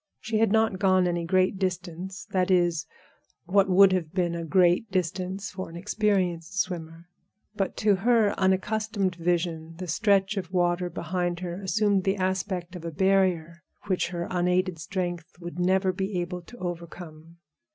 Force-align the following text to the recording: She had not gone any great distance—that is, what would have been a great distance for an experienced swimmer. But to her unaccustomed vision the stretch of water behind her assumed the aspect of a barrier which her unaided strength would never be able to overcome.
She 0.19 0.39
had 0.39 0.51
not 0.51 0.79
gone 0.79 1.07
any 1.07 1.25
great 1.25 1.59
distance—that 1.59 2.49
is, 2.49 2.87
what 3.45 3.69
would 3.69 3.91
have 3.93 4.15
been 4.15 4.33
a 4.33 4.43
great 4.43 4.89
distance 4.89 5.51
for 5.51 5.69
an 5.69 5.75
experienced 5.75 6.59
swimmer. 6.59 7.07
But 7.55 7.77
to 7.85 7.97
her 7.97 8.31
unaccustomed 8.31 9.13
vision 9.13 9.75
the 9.77 9.85
stretch 9.87 10.37
of 10.37 10.51
water 10.51 10.89
behind 10.89 11.41
her 11.41 11.61
assumed 11.61 12.03
the 12.03 12.15
aspect 12.17 12.75
of 12.75 12.83
a 12.83 12.89
barrier 12.91 13.61
which 13.85 14.07
her 14.07 14.25
unaided 14.31 14.79
strength 14.79 15.39
would 15.39 15.59
never 15.59 15.93
be 15.93 16.19
able 16.19 16.41
to 16.41 16.57
overcome. 16.57 17.37